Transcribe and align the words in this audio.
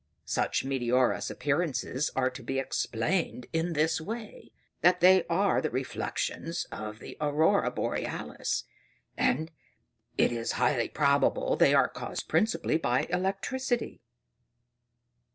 Such 0.25 0.65
meteorous 0.65 1.29
appearances 1.29 2.09
are 2.15 2.31
to 2.31 2.41
be 2.41 2.57
explained 2.57 3.45
in 3.53 3.73
this 3.73 4.01
way 4.01 4.51
that 4.81 4.99
they 4.99 5.27
are 5.27 5.61
the 5.61 5.69
reflections 5.69 6.65
of 6.71 6.97
the 6.97 7.17
Aurora 7.21 7.69
Borealis, 7.69 8.63
and 9.15 9.51
it 10.17 10.31
is 10.31 10.53
highly 10.53 10.89
probable 10.89 11.55
they 11.55 11.75
are 11.75 11.87
caused 11.87 12.27
principally 12.27 12.77
by 12.77 13.01
electricity." 13.11 14.01